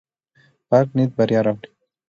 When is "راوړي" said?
1.45-1.69